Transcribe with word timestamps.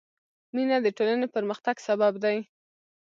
مینه 0.53 0.77
د 0.81 0.87
ټولنې 0.97 1.27
پرمختګ 1.35 1.75
سبب 1.87 2.13
دی. 2.23 2.37